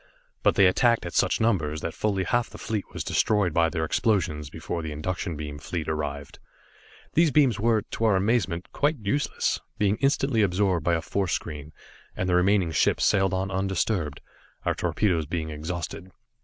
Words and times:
But, 0.41 0.55
they 0.55 0.65
attacked 0.65 1.05
at 1.05 1.13
such 1.13 1.39
numbers 1.39 1.81
that 1.81 1.93
fully 1.93 2.23
half 2.23 2.49
the 2.49 2.57
fleet 2.57 2.85
was 2.91 3.03
destroyed 3.03 3.53
by 3.53 3.69
their 3.69 3.85
explosions 3.85 4.49
before 4.49 4.81
the 4.81 4.91
induction 4.91 5.35
beam 5.37 5.59
fleet 5.59 5.87
arrived. 5.87 6.39
These 7.13 7.29
beams 7.29 7.59
were, 7.59 7.83
to 7.83 8.05
our 8.05 8.15
amazement, 8.15 8.67
quite 8.73 8.97
useless, 8.97 9.59
being 9.77 9.97
instantly 9.97 10.41
absorbed 10.41 10.83
by 10.83 10.95
a 10.95 11.03
force 11.03 11.33
screen, 11.33 11.71
and 12.17 12.27
the 12.27 12.33
remaining 12.33 12.71
ships 12.71 13.05
sailed 13.05 13.35
on 13.35 13.51
undisturbed, 13.51 14.21
our 14.65 14.73
torpedoes 14.73 15.27
being 15.27 15.51
exhausted. 15.51 16.09